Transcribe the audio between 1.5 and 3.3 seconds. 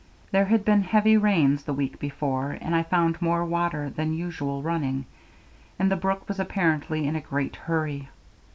the week before, and I found